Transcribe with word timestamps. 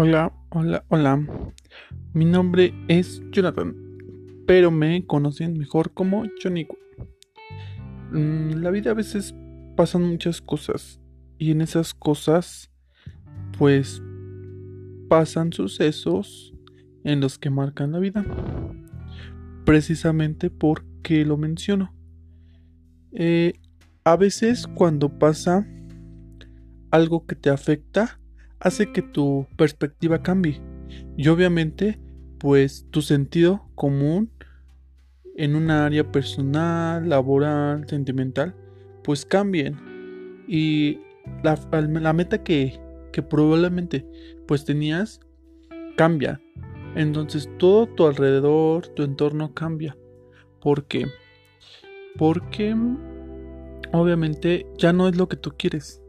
Hola, 0.00 0.32
hola, 0.50 0.84
hola. 0.90 1.26
Mi 2.12 2.24
nombre 2.24 2.72
es 2.86 3.20
Jonathan, 3.32 3.74
pero 4.46 4.70
me 4.70 5.04
conocen 5.04 5.58
mejor 5.58 5.92
como 5.92 6.22
Jonico. 6.40 6.76
Mm, 8.12 8.62
la 8.62 8.70
vida 8.70 8.92
a 8.92 8.94
veces 8.94 9.34
pasan 9.76 10.04
muchas 10.04 10.40
cosas 10.40 11.00
y 11.36 11.50
en 11.50 11.62
esas 11.62 11.94
cosas 11.94 12.70
pues 13.58 14.00
pasan 15.08 15.52
sucesos 15.52 16.54
en 17.02 17.18
los 17.18 17.36
que 17.36 17.50
marcan 17.50 17.90
la 17.90 17.98
vida. 17.98 18.24
Precisamente 19.64 20.48
porque 20.48 21.24
lo 21.24 21.36
menciono. 21.36 21.92
Eh, 23.10 23.54
a 24.04 24.16
veces 24.16 24.68
cuando 24.68 25.18
pasa 25.18 25.66
algo 26.92 27.26
que 27.26 27.34
te 27.34 27.50
afecta, 27.50 28.17
hace 28.60 28.92
que 28.92 29.02
tu 29.02 29.46
perspectiva 29.56 30.22
cambie. 30.22 30.60
Y 31.16 31.28
obviamente, 31.28 31.98
pues 32.38 32.86
tu 32.90 33.02
sentido 33.02 33.68
común 33.74 34.30
en 35.36 35.54
una 35.54 35.86
área 35.86 36.10
personal, 36.10 37.08
laboral, 37.08 37.88
sentimental, 37.88 38.54
pues 39.04 39.24
cambien. 39.24 39.76
Y 40.48 41.00
la, 41.42 42.12
meta 42.12 42.42
que, 42.42 42.80
que 43.12 43.22
probablemente 43.22 44.06
pues 44.46 44.64
tenías 44.64 45.20
cambia. 45.96 46.40
Entonces 46.94 47.48
todo 47.58 47.86
tu 47.86 48.06
alrededor, 48.06 48.88
tu 48.88 49.02
entorno 49.02 49.54
cambia. 49.54 49.96
¿Por 50.60 50.86
qué? 50.86 51.06
Porque 52.16 52.74
obviamente 53.92 54.66
ya 54.76 54.92
no 54.92 55.08
es 55.08 55.16
lo 55.16 55.28
que 55.28 55.36
tú 55.36 55.52
quieres. 55.56 56.02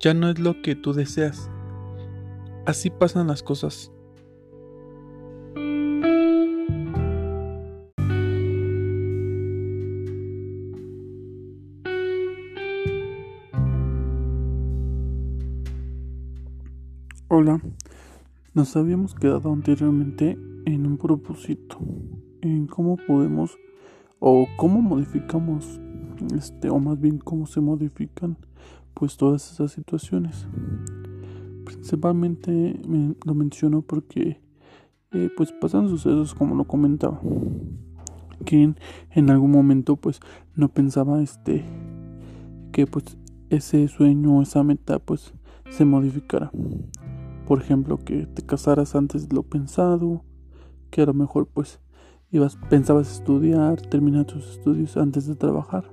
Ya 0.00 0.12
no 0.12 0.28
es 0.28 0.38
lo 0.38 0.60
que 0.60 0.74
tú 0.74 0.92
deseas. 0.92 1.50
Así 2.66 2.90
pasan 2.90 3.28
las 3.28 3.44
cosas. 3.44 3.92
Hola, 17.28 17.60
nos 18.52 18.76
habíamos 18.76 19.14
quedado 19.14 19.52
anteriormente 19.52 20.36
en 20.64 20.86
un 20.86 20.98
propósito, 20.98 21.78
en 22.40 22.66
cómo 22.66 22.96
podemos 22.96 23.56
o 24.18 24.48
cómo 24.56 24.82
modificamos, 24.82 25.80
este, 26.34 26.68
o 26.68 26.80
más 26.80 27.00
bien 27.00 27.18
cómo 27.18 27.46
se 27.46 27.60
modifican, 27.60 28.36
pues 28.92 29.16
todas 29.16 29.52
esas 29.52 29.70
situaciones. 29.70 30.48
Principalmente 31.86 32.80
lo 33.24 33.34
menciono 33.36 33.80
porque 33.80 34.40
eh, 35.12 35.30
pues 35.36 35.52
pasan 35.52 35.88
sucesos 35.88 36.34
como 36.34 36.56
lo 36.56 36.64
comentaba. 36.64 37.20
Que 38.44 38.74
en, 39.12 39.30
algún 39.30 39.52
momento 39.52 39.94
pues 39.94 40.18
no 40.56 40.68
pensaba 40.68 41.22
este 41.22 41.64
que 42.72 42.88
pues 42.88 43.16
ese 43.50 43.86
sueño 43.86 44.42
esa 44.42 44.64
meta 44.64 44.98
pues 44.98 45.32
se 45.70 45.84
modificara. 45.84 46.50
Por 47.46 47.62
ejemplo, 47.62 47.98
que 47.98 48.26
te 48.26 48.42
casaras 48.42 48.96
antes 48.96 49.28
de 49.28 49.36
lo 49.36 49.44
pensado, 49.44 50.24
que 50.90 51.02
a 51.02 51.06
lo 51.06 51.14
mejor 51.14 51.46
pues 51.46 51.78
ibas, 52.32 52.58
pensabas 52.68 53.12
estudiar, 53.12 53.80
terminar 53.80 54.24
tus 54.24 54.56
estudios 54.56 54.96
antes 54.96 55.28
de 55.28 55.36
trabajar, 55.36 55.84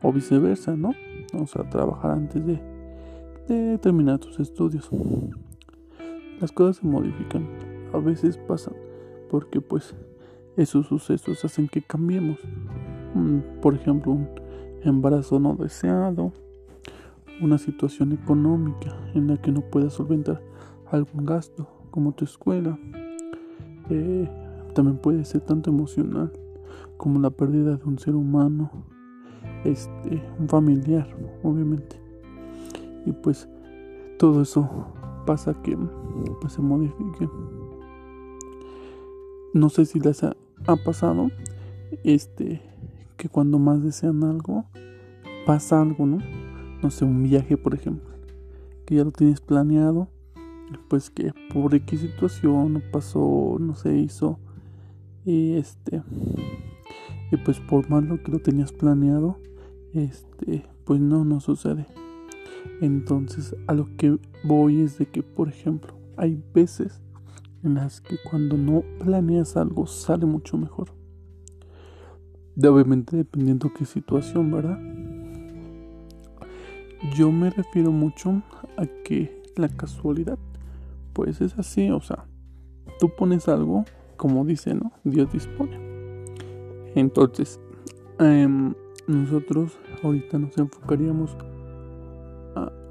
o 0.00 0.12
viceversa, 0.12 0.76
¿no? 0.76 0.92
O 1.34 1.48
sea, 1.48 1.68
trabajar 1.68 2.12
antes 2.12 2.46
de, 2.46 2.77
de 3.48 3.78
terminar 3.78 4.18
tus 4.18 4.38
estudios. 4.38 4.88
Las 6.40 6.52
cosas 6.52 6.76
se 6.76 6.86
modifican, 6.86 7.48
a 7.92 7.98
veces 7.98 8.36
pasan, 8.36 8.74
porque 9.30 9.60
pues 9.60 9.94
esos 10.56 10.86
sucesos 10.86 11.44
hacen 11.44 11.68
que 11.68 11.82
cambiemos. 11.82 12.38
Mm, 13.14 13.60
por 13.60 13.74
ejemplo, 13.74 14.12
un 14.12 14.28
embarazo 14.82 15.40
no 15.40 15.54
deseado, 15.54 16.32
una 17.40 17.58
situación 17.58 18.12
económica 18.12 18.94
en 19.14 19.28
la 19.28 19.36
que 19.38 19.50
no 19.50 19.62
puedas 19.62 19.94
solventar 19.94 20.42
algún 20.90 21.24
gasto, 21.24 21.66
como 21.90 22.12
tu 22.12 22.24
escuela. 22.24 22.78
Eh, 23.88 24.28
también 24.74 24.98
puede 24.98 25.24
ser 25.24 25.40
tanto 25.40 25.70
emocional 25.70 26.30
como 26.98 27.18
la 27.18 27.30
pérdida 27.30 27.76
de 27.76 27.84
un 27.84 27.98
ser 27.98 28.14
humano, 28.14 28.70
este, 29.64 30.22
un 30.38 30.48
familiar, 30.48 31.08
obviamente 31.42 32.07
y 33.08 33.12
pues 33.12 33.48
todo 34.18 34.42
eso 34.42 34.68
pasa 35.26 35.54
que 35.62 35.76
pues, 36.40 36.52
se 36.52 36.62
modifique. 36.62 37.28
No 39.54 39.68
sé 39.68 39.86
si 39.86 39.98
les 40.00 40.22
ha, 40.24 40.36
pasado 40.84 41.30
este 42.04 42.60
que 43.16 43.28
cuando 43.28 43.58
más 43.58 43.82
desean 43.82 44.22
algo 44.22 44.66
pasa 45.46 45.80
algo 45.80 46.04
no 46.04 46.18
no 46.82 46.90
sé 46.90 47.06
un 47.06 47.22
viaje 47.22 47.56
por 47.56 47.74
ejemplo 47.74 48.10
que 48.84 48.96
ya 48.96 49.04
lo 49.04 49.12
tienes 49.12 49.40
planeado 49.40 50.08
pues 50.88 51.08
que 51.08 51.32
por 51.54 51.74
X 51.74 52.00
situación 52.00 52.82
pasó 52.92 53.56
no 53.58 53.74
se 53.74 53.96
hizo 53.96 54.38
y 55.24 55.54
este 55.54 56.02
y 57.30 57.36
pues 57.38 57.60
por 57.60 57.88
más 57.88 58.04
lo 58.04 58.22
que 58.22 58.32
lo 58.32 58.40
tenías 58.40 58.72
planeado 58.72 59.38
este 59.94 60.66
pues 60.84 61.00
no 61.00 61.24
no 61.24 61.40
sucede 61.40 61.86
entonces 62.80 63.56
a 63.66 63.74
lo 63.74 63.88
que 63.96 64.18
voy 64.44 64.80
es 64.82 64.98
de 64.98 65.06
que, 65.06 65.22
por 65.22 65.48
ejemplo, 65.48 65.94
hay 66.16 66.42
veces 66.54 67.00
en 67.62 67.74
las 67.74 68.00
que 68.00 68.16
cuando 68.30 68.56
no 68.56 68.82
planeas 68.98 69.56
algo 69.56 69.86
sale 69.86 70.26
mucho 70.26 70.56
mejor. 70.56 70.92
Obviamente 72.56 73.16
dependiendo 73.16 73.72
qué 73.72 73.84
situación, 73.84 74.50
¿verdad? 74.50 74.78
Yo 77.14 77.30
me 77.30 77.50
refiero 77.50 77.92
mucho 77.92 78.42
a 78.76 78.86
que 79.04 79.42
la 79.56 79.68
casualidad, 79.68 80.38
pues 81.12 81.40
es 81.40 81.56
así, 81.56 81.90
o 81.90 82.00
sea, 82.00 82.26
tú 82.98 83.10
pones 83.16 83.48
algo, 83.48 83.84
como 84.16 84.44
dice, 84.44 84.74
¿no? 84.74 84.92
Dios 85.04 85.32
dispone. 85.32 85.78
Entonces, 86.96 87.60
em, 88.18 88.74
nosotros 89.06 89.78
ahorita 90.02 90.38
nos 90.38 90.58
enfocaríamos 90.58 91.36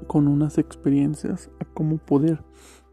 con 0.08 0.26
unas 0.26 0.58
experiencias 0.58 1.50
a 1.60 1.64
cómo 1.66 1.98
poder, 1.98 2.42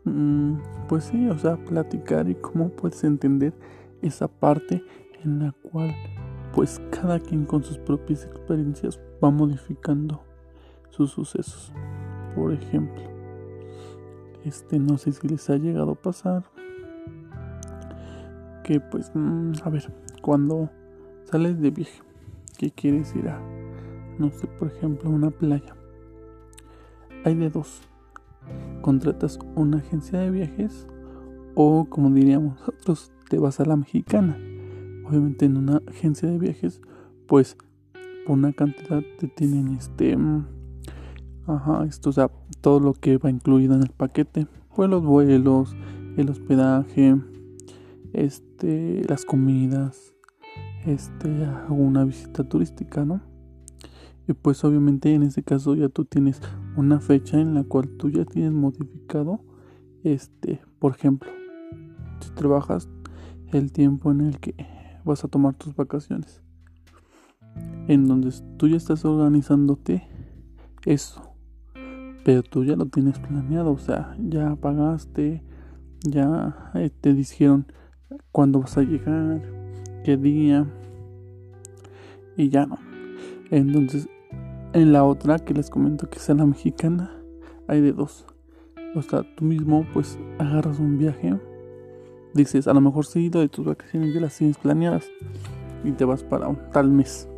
mm, 0.03 0.57
pues 0.87 1.05
sí, 1.05 1.27
o 1.27 1.37
sea, 1.39 1.57
platicar 1.57 2.29
y 2.29 2.35
cómo 2.35 2.69
puedes 2.69 3.03
entender 3.03 3.53
esa 4.01 4.27
parte 4.27 4.83
en 5.23 5.39
la 5.39 5.51
cual 5.53 5.95
pues 6.53 6.79
cada 6.91 7.19
quien 7.19 7.45
con 7.45 7.63
sus 7.63 7.77
propias 7.77 8.23
experiencias 8.25 8.99
va 9.23 9.31
modificando 9.31 10.23
sus 10.89 11.11
sucesos. 11.11 11.73
Por 12.35 12.53
ejemplo, 12.53 13.01
este 14.43 14.77
no 14.77 14.97
sé 14.97 15.11
si 15.11 15.27
les 15.27 15.49
ha 15.49 15.57
llegado 15.57 15.91
a 15.91 16.01
pasar 16.01 16.43
que 18.63 18.79
pues 18.79 19.11
mm, 19.13 19.53
a 19.63 19.69
ver, 19.69 19.91
cuando 20.21 20.69
sales 21.23 21.59
de 21.61 21.71
viaje, 21.71 22.01
que 22.57 22.71
quieres 22.71 23.15
ir 23.15 23.29
a 23.29 23.39
no 24.19 24.31
sé, 24.31 24.47
por 24.47 24.69
ejemplo, 24.69 25.09
una 25.09 25.29
playa 25.29 25.75
hay 27.25 27.35
de 27.35 27.49
dos. 27.49 27.81
Contratas 28.81 29.39
una 29.55 29.77
agencia 29.77 30.19
de 30.19 30.29
viajes 30.29 30.87
o 31.55 31.85
como 31.89 32.11
diríamos 32.11 32.59
nosotros, 32.59 33.11
te 33.29 33.39
vas 33.39 33.59
a 33.59 33.65
la 33.65 33.75
mexicana. 33.75 34.37
Obviamente 35.07 35.45
en 35.45 35.57
una 35.57 35.81
agencia 35.87 36.29
de 36.29 36.37
viajes, 36.37 36.81
pues 37.27 37.57
una 38.27 38.53
cantidad 38.53 39.01
te 39.19 39.27
tienen 39.27 39.73
este... 39.73 40.15
Mm, 40.15 40.45
ajá, 41.47 41.85
esto, 41.85 42.11
o 42.11 42.13
sea, 42.13 42.29
todo 42.61 42.79
lo 42.79 42.93
que 42.93 43.17
va 43.17 43.29
incluido 43.29 43.75
en 43.75 43.81
el 43.81 43.89
paquete. 43.89 44.47
Pues 44.75 44.89
los 44.89 45.03
vuelos, 45.03 45.75
el 46.17 46.29
hospedaje, 46.29 47.15
este, 48.13 49.03
las 49.07 49.25
comidas, 49.25 50.13
este, 50.85 51.29
una 51.69 52.03
visita 52.03 52.43
turística, 52.43 53.03
¿no? 53.03 53.21
Y 54.27 54.33
pues 54.33 54.63
obviamente 54.63 55.13
en 55.13 55.23
este 55.23 55.43
caso 55.43 55.75
ya 55.75 55.89
tú 55.89 56.05
tienes 56.05 56.41
una 56.75 56.99
fecha 56.99 57.39
en 57.39 57.53
la 57.53 57.63
cual 57.63 57.89
tú 57.97 58.09
ya 58.09 58.25
tienes 58.25 58.51
modificado 58.51 59.41
este, 60.05 60.61
por 60.77 60.93
ejemplo, 60.93 61.31
si 62.19 62.29
trabajas 62.31 62.87
el 63.51 63.71
tiempo 63.71 64.11
en 64.11 64.21
el 64.21 64.39
que 64.39 64.55
vas 65.03 65.23
a 65.23 65.27
tomar 65.27 65.55
tus 65.55 65.75
vacaciones. 65.75 66.43
En 67.87 68.07
donde 68.07 68.31
tú 68.57 68.67
ya 68.67 68.77
estás 68.77 69.03
organizándote 69.03 70.07
eso. 70.85 71.33
Pero 72.23 72.43
tú 72.43 72.63
ya 72.63 72.75
lo 72.75 72.85
tienes 72.85 73.17
planeado, 73.17 73.71
o 73.71 73.77
sea, 73.79 74.15
ya 74.19 74.55
pagaste, 74.55 75.43
ya 76.01 76.71
eh, 76.75 76.89
te 76.89 77.13
dijeron 77.13 77.65
cuándo 78.31 78.59
vas 78.59 78.77
a 78.77 78.83
llegar, 78.83 79.41
qué 80.03 80.17
día 80.17 80.67
y 82.37 82.49
ya 82.49 82.67
no. 82.67 82.77
Entonces 83.49 84.07
en 84.75 84.91
la 84.91 85.05
otra 85.05 85.39
que 85.39 85.53
les 85.53 85.69
comento 85.69 86.09
que 86.09 86.19
es 86.19 86.27
la 86.27 86.45
mexicana, 86.45 87.09
hay 87.65 87.79
de 87.79 87.93
dos. 87.93 88.25
o 88.93 89.01
sea, 89.01 89.23
tú 89.35 89.45
mismo 89.45 89.87
pues 89.93 90.19
agarras 90.37 90.79
un 90.79 90.97
viaje, 90.97 91.39
dices, 92.33 92.67
a 92.67 92.73
lo 92.73 92.81
mejor 92.81 93.05
sí, 93.05 93.29
de 93.29 93.47
tus 93.47 93.65
vacaciones 93.65 94.13
ya 94.13 94.19
las 94.19 94.37
tienes 94.37 94.57
planeadas 94.57 95.09
y 95.85 95.93
te 95.93 96.03
vas 96.03 96.23
para 96.23 96.49
un 96.49 96.59
tal 96.73 96.91
mes. 96.91 97.29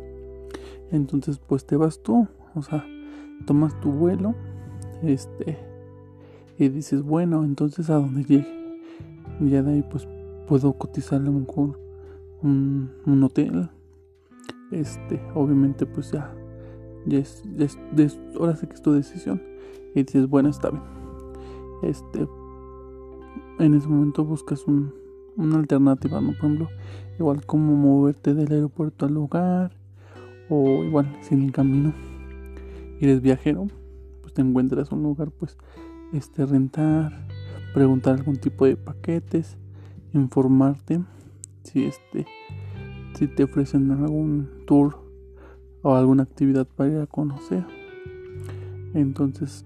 Entonces 0.90 1.38
pues 1.38 1.64
te 1.64 1.76
vas 1.76 2.02
tú, 2.02 2.26
o 2.56 2.62
sea, 2.62 2.84
tomas 3.46 3.78
tu 3.80 3.92
vuelo, 3.92 4.34
este, 5.04 5.58
y 6.58 6.68
dices, 6.70 7.02
bueno, 7.02 7.44
entonces 7.44 7.88
a 7.88 7.94
donde 7.94 8.24
llegue. 8.24 8.80
Y 9.38 9.50
ya 9.50 9.62
de 9.62 9.74
ahí 9.74 9.84
pues 9.88 10.08
puedo 10.48 10.72
cotizarle 10.72 11.28
a 11.28 11.32
lo 11.32 11.38
mejor 11.38 11.80
un, 12.42 12.90
un 13.06 13.22
hotel. 13.22 13.70
Este, 14.72 15.22
obviamente 15.34 15.86
pues 15.86 16.10
ya, 16.10 16.34
ahora 18.38 18.56
sé 18.56 18.68
que 18.68 18.74
es 18.74 18.82
tu 18.82 18.92
decisión. 18.92 19.42
Y 19.94 20.02
dices, 20.02 20.28
bueno, 20.28 20.48
está 20.48 20.70
bien. 20.70 20.82
Este, 21.82 22.26
en 23.58 23.74
ese 23.74 23.88
momento 23.88 24.24
buscas 24.24 24.66
un, 24.66 24.94
una 25.36 25.56
alternativa, 25.56 26.20
¿no? 26.20 26.28
Por 26.28 26.36
ejemplo, 26.36 26.68
igual 27.18 27.44
como 27.46 27.74
moverte 27.74 28.34
del 28.34 28.52
aeropuerto 28.52 29.06
al 29.06 29.14
lugar, 29.14 29.72
o 30.48 30.84
igual 30.84 31.16
sin 31.22 31.44
el 31.44 31.52
camino, 31.52 31.92
eres 33.00 33.20
viajero, 33.20 33.66
pues 34.22 34.34
te 34.34 34.42
encuentras 34.42 34.90
un 34.92 35.02
lugar, 35.02 35.30
pues, 35.30 35.56
este, 36.12 36.46
rentar, 36.46 37.26
preguntar 37.74 38.16
algún 38.16 38.36
tipo 38.36 38.64
de 38.66 38.76
paquetes, 38.76 39.56
informarte 40.12 41.00
si 41.64 41.84
este, 41.84 42.26
si 43.14 43.26
te 43.26 43.44
ofrecen 43.44 43.90
algún 43.90 44.48
tour 44.66 45.07
o 45.82 45.94
alguna 45.94 46.24
actividad 46.24 46.66
para 46.66 46.90
ir 46.90 46.98
a 46.98 47.06
conocer. 47.06 47.64
Entonces, 48.94 49.64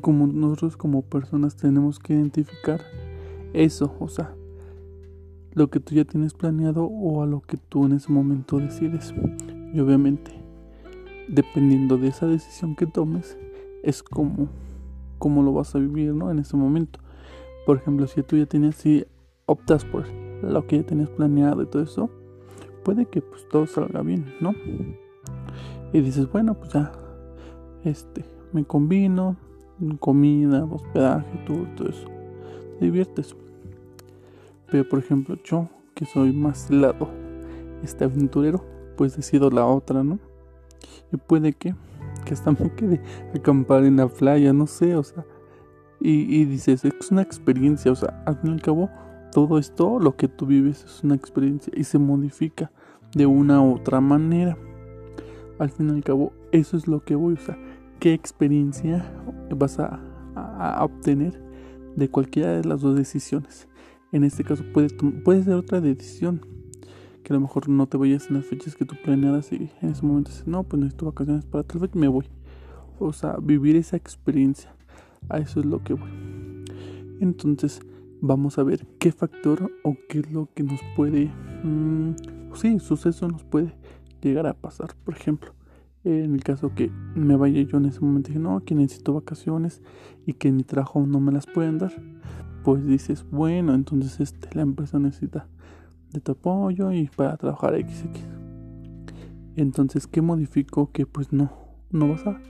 como 0.00 0.26
nosotros 0.26 0.76
como 0.76 1.02
personas 1.02 1.56
tenemos 1.56 1.98
que 1.98 2.14
identificar 2.14 2.80
eso, 3.52 3.94
o 3.98 4.08
sea, 4.08 4.34
lo 5.52 5.68
que 5.68 5.80
tú 5.80 5.94
ya 5.94 6.04
tienes 6.04 6.34
planeado 6.34 6.84
o 6.84 7.22
a 7.22 7.26
lo 7.26 7.40
que 7.40 7.56
tú 7.56 7.84
en 7.86 7.92
ese 7.92 8.12
momento 8.12 8.58
decides. 8.58 9.12
Y 9.74 9.80
obviamente, 9.80 10.32
dependiendo 11.28 11.96
de 11.96 12.08
esa 12.08 12.26
decisión 12.26 12.76
que 12.76 12.86
tomes, 12.86 13.36
es 13.82 14.02
como, 14.02 14.48
como 15.18 15.42
lo 15.42 15.52
vas 15.52 15.74
a 15.74 15.78
vivir, 15.78 16.14
¿no? 16.14 16.30
En 16.30 16.38
ese 16.38 16.56
momento. 16.56 17.00
Por 17.66 17.78
ejemplo, 17.78 18.06
si 18.06 18.22
tú 18.22 18.36
ya 18.36 18.46
tienes, 18.46 18.76
si 18.76 19.04
optas 19.46 19.84
por 19.84 20.06
lo 20.42 20.66
que 20.66 20.78
ya 20.78 20.86
tenías 20.86 21.10
planeado 21.10 21.62
y 21.62 21.66
todo 21.66 21.82
eso, 21.82 22.10
puede 22.84 23.06
que 23.06 23.22
pues 23.22 23.48
todo 23.48 23.66
salga 23.66 24.02
bien, 24.02 24.34
¿no? 24.40 24.52
Y 25.92 26.00
dices, 26.00 26.30
bueno, 26.30 26.54
pues 26.54 26.72
ya, 26.72 26.92
este, 27.84 28.24
me 28.52 28.64
combino, 28.64 29.36
comida, 29.98 30.64
hospedaje, 30.64 31.44
todo, 31.46 31.66
todo 31.76 31.88
eso. 31.88 32.06
Te 32.78 32.84
diviertes. 32.84 33.34
Pero 34.70 34.88
por 34.88 34.98
ejemplo, 34.98 35.36
yo, 35.44 35.68
que 35.94 36.04
soy 36.06 36.32
más 36.32 36.70
lado 36.70 37.08
este 37.82 38.04
aventurero, 38.04 38.64
pues 38.96 39.16
decido 39.16 39.50
la 39.50 39.66
otra, 39.66 40.04
¿no? 40.04 40.18
Y 41.12 41.16
puede 41.16 41.52
que, 41.52 41.74
que 42.24 42.34
hasta 42.34 42.52
me 42.52 42.70
quede 42.74 43.00
acampar 43.34 43.84
en 43.84 43.96
la 43.96 44.08
playa, 44.08 44.52
no 44.52 44.66
sé, 44.66 44.94
o 44.94 45.02
sea. 45.02 45.24
Y, 46.00 46.34
y 46.34 46.44
dices, 46.44 46.84
es 46.84 47.10
una 47.10 47.22
experiencia, 47.22 47.92
o 47.92 47.94
sea, 47.94 48.22
al 48.26 48.36
fin 48.38 48.50
y 48.50 48.54
al 48.54 48.62
cabo, 48.62 48.90
todo 49.32 49.58
esto, 49.58 49.98
lo 49.98 50.16
que 50.16 50.28
tú 50.28 50.46
vives, 50.46 50.84
es 50.84 51.04
una 51.04 51.14
experiencia 51.14 51.72
y 51.76 51.84
se 51.84 51.98
modifica 51.98 52.70
de 53.14 53.26
una 53.26 53.60
u 53.62 53.74
otra 53.74 54.00
manera. 54.00 54.56
Al 55.58 55.70
fin 55.70 55.88
y 55.88 55.92
al 55.92 56.04
cabo, 56.04 56.32
eso 56.52 56.76
es 56.76 56.88
lo 56.88 57.04
que 57.04 57.14
voy, 57.14 57.34
o 57.34 57.40
sea, 57.40 57.58
qué 57.98 58.14
experiencia 58.14 59.12
vas 59.54 59.78
a, 59.78 60.00
a 60.34 60.84
obtener 60.84 61.40
de 61.96 62.08
cualquiera 62.08 62.50
de 62.52 62.64
las 62.64 62.80
dos 62.80 62.96
decisiones. 62.96 63.68
En 64.12 64.24
este 64.24 64.42
caso 64.42 64.64
puede, 64.72 64.88
puede 64.90 65.44
ser 65.44 65.54
otra 65.54 65.80
decisión. 65.80 66.40
Que 67.22 67.32
a 67.32 67.36
lo 67.36 67.40
mejor 67.40 67.68
no 67.68 67.86
te 67.86 67.96
vayas 67.96 68.28
en 68.28 68.36
las 68.36 68.46
fechas 68.46 68.74
que 68.74 68.84
tú 68.84 68.96
planeadas 69.04 69.52
y 69.52 69.70
en 69.82 69.90
ese 69.90 70.04
momento 70.04 70.30
dices, 70.30 70.46
no, 70.46 70.64
pues 70.64 70.80
necesito 70.80 71.06
vacaciones 71.06 71.44
para 71.44 71.64
tal 71.64 71.80
fecha, 71.80 71.98
me 71.98 72.08
voy. 72.08 72.26
O 72.98 73.12
sea, 73.12 73.36
vivir 73.40 73.76
esa 73.76 73.96
experiencia. 73.96 74.74
A 75.28 75.38
eso 75.38 75.60
es 75.60 75.66
lo 75.66 75.84
que 75.84 75.94
voy. 75.94 76.10
Entonces, 77.20 77.80
vamos 78.20 78.58
a 78.58 78.62
ver 78.62 78.86
qué 78.98 79.12
factor 79.12 79.70
o 79.82 79.96
qué 80.08 80.20
es 80.20 80.32
lo 80.32 80.48
que 80.54 80.62
nos 80.62 80.80
puede... 80.96 81.30
Mmm, 81.64 82.14
sí, 82.54 82.78
suceso 82.78 83.28
nos 83.28 83.44
puede 83.44 83.74
llegar 84.22 84.46
a 84.46 84.54
pasar. 84.54 84.94
Por 85.04 85.14
ejemplo, 85.14 85.54
en 86.04 86.34
el 86.34 86.42
caso 86.42 86.74
que 86.74 86.90
me 87.14 87.36
vaya 87.36 87.62
yo 87.62 87.78
en 87.78 87.86
ese 87.86 88.00
momento 88.00 88.28
dije, 88.28 88.40
no, 88.40 88.64
que 88.64 88.74
necesito 88.74 89.14
vacaciones 89.14 89.82
y 90.26 90.34
que 90.34 90.52
mi 90.52 90.62
trabajo 90.62 91.04
no 91.06 91.20
me 91.20 91.32
las 91.32 91.46
pueden 91.46 91.78
dar 91.78 91.92
pues 92.62 92.86
dices, 92.86 93.24
bueno, 93.30 93.74
entonces 93.74 94.20
este, 94.20 94.54
la 94.54 94.62
empresa 94.62 94.98
necesita 94.98 95.48
de 96.12 96.20
tu 96.20 96.32
apoyo 96.32 96.92
y 96.92 97.08
para 97.08 97.36
trabajar 97.36 97.74
XX. 97.74 98.20
Entonces, 99.56 100.06
¿qué 100.06 100.20
modificó? 100.20 100.90
Que 100.92 101.06
pues 101.06 101.32
no, 101.32 101.50
no 101.90 102.08
vas 102.08 102.24
a, 102.26 102.40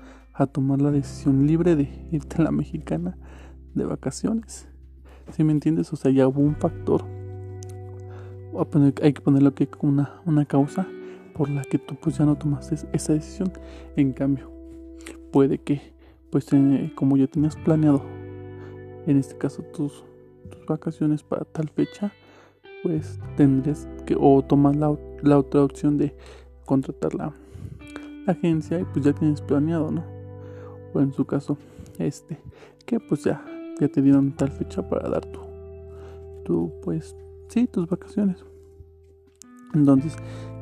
tomar 0.46 0.80
la 0.80 0.90
decisión 0.90 1.46
libre 1.46 1.76
de 1.76 2.08
irte 2.10 2.36
a 2.38 2.44
la 2.44 2.50
mexicana 2.50 3.18
de 3.74 3.84
vacaciones. 3.84 4.69
Si 5.32 5.44
me 5.44 5.52
entiendes? 5.52 5.92
O 5.92 5.96
sea, 5.96 6.10
ya 6.10 6.26
hubo 6.26 6.40
un 6.40 6.56
factor. 6.56 7.04
hay 9.02 9.12
que 9.12 9.20
ponerlo 9.20 9.54
que 9.54 9.66
como 9.66 9.92
una, 9.92 10.20
una 10.26 10.44
causa 10.44 10.86
por 11.34 11.48
la 11.48 11.62
que 11.62 11.78
tú 11.78 11.96
pues 12.00 12.18
ya 12.18 12.24
no 12.24 12.36
tomaste 12.36 12.76
esa 12.92 13.12
decisión. 13.12 13.52
En 13.96 14.12
cambio, 14.12 14.50
puede 15.32 15.58
que 15.58 15.92
pues 16.30 16.46
eh, 16.52 16.92
como 16.94 17.16
ya 17.16 17.26
tenías 17.26 17.56
planeado 17.56 18.02
en 19.06 19.16
este 19.16 19.36
caso 19.36 19.62
tus, 19.62 20.04
tus 20.50 20.64
vacaciones 20.66 21.22
para 21.22 21.44
tal 21.44 21.68
fecha, 21.68 22.12
pues 22.82 23.18
tendrías 23.36 23.88
que 24.06 24.16
o 24.18 24.42
tomar 24.42 24.76
la, 24.76 24.96
la 25.22 25.38
otra 25.38 25.64
opción 25.64 25.98
de 25.98 26.14
contratar 26.64 27.14
la, 27.14 27.34
agencia 28.26 28.78
y 28.78 28.84
pues 28.84 29.04
ya 29.04 29.12
tienes 29.12 29.40
planeado, 29.40 29.90
¿no? 29.90 30.04
O 30.92 31.00
en 31.00 31.12
su 31.12 31.24
caso, 31.24 31.56
este, 31.98 32.38
que 32.86 33.00
pues 33.00 33.24
ya, 33.24 33.42
ya 33.80 33.88
te 33.88 34.02
dieron 34.02 34.32
tal 34.32 34.50
fecha 34.50 34.86
para 34.86 35.08
dar 35.08 35.24
tu, 35.26 35.40
tu 36.44 36.72
pues, 36.82 37.16
sí, 37.48 37.66
tus 37.66 37.88
vacaciones. 37.88 38.44
Entonces, 39.74 40.16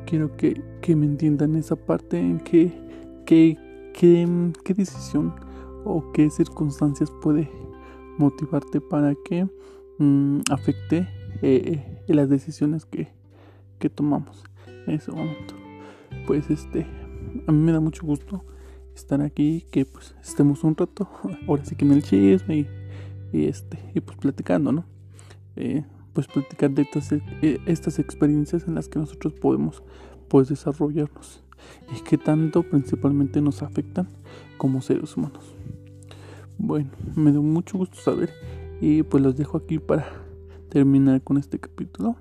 quiero 0.05 0.35
que, 0.37 0.61
que 0.81 0.95
me 0.95 1.05
entiendan 1.05 1.55
esa 1.55 1.75
parte 1.75 2.17
en 2.19 2.39
que, 2.39 2.71
que, 3.25 3.57
que, 3.93 4.53
qué 4.63 4.73
decisión 4.73 5.33
o 5.83 6.11
qué 6.13 6.29
circunstancias 6.29 7.11
puede 7.21 7.49
motivarte 8.17 8.81
para 8.81 9.15
que 9.25 9.47
mm, 9.97 10.41
afecte 10.51 11.07
eh, 11.41 12.03
las 12.07 12.29
decisiones 12.29 12.85
que, 12.85 13.09
que 13.79 13.89
tomamos 13.89 14.43
en 14.87 14.95
ese 14.95 15.11
momento. 15.11 15.55
Pues 16.25 16.49
este, 16.49 16.85
a 17.47 17.51
mí 17.51 17.59
me 17.59 17.71
da 17.71 17.79
mucho 17.79 18.05
gusto 18.05 18.43
estar 18.95 19.21
aquí, 19.21 19.65
que 19.71 19.85
pues 19.85 20.15
estemos 20.21 20.63
un 20.63 20.75
rato, 20.75 21.09
ahora 21.47 21.65
sí 21.65 21.75
que 21.75 21.85
en 21.85 21.91
el 21.93 22.03
chisme 22.03 22.57
y, 22.57 22.67
este, 23.33 23.79
y 23.93 23.99
pues 24.01 24.17
platicando, 24.17 24.71
¿no? 24.71 24.85
Eh, 25.55 25.83
pues 26.13 26.27
platicar 26.27 26.71
de 26.71 26.83
estas, 26.83 27.13
estas 27.65 27.99
experiencias 27.99 28.67
en 28.67 28.75
las 28.75 28.87
que 28.87 28.99
nosotros 28.99 29.33
podemos 29.33 29.83
pues 30.27 30.49
desarrollarnos 30.49 31.43
y 31.95 32.01
que 32.03 32.17
tanto 32.17 32.63
principalmente 32.63 33.41
nos 33.41 33.61
afectan 33.61 34.07
como 34.57 34.81
seres 34.81 35.15
humanos. 35.15 35.55
Bueno, 36.57 36.89
me 37.15 37.31
dio 37.31 37.41
mucho 37.41 37.77
gusto 37.77 37.97
saber 37.97 38.31
y 38.81 39.03
pues 39.03 39.23
los 39.23 39.35
dejo 39.35 39.57
aquí 39.57 39.79
para 39.79 40.05
terminar 40.69 41.21
con 41.21 41.37
este 41.37 41.59
capítulo. 41.59 42.15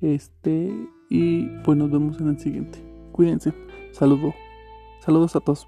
Este 0.00 0.72
y 1.08 1.46
pues 1.64 1.78
nos 1.78 1.90
vemos 1.90 2.20
en 2.20 2.28
el 2.28 2.38
siguiente. 2.38 2.78
Cuídense. 3.12 3.52
Saludos. 3.92 4.34
Saludos 5.00 5.36
a 5.36 5.40
todos. 5.40 5.66